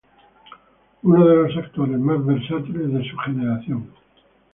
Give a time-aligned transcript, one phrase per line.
[1.03, 3.93] Uno de los actores más versátiles de su generación.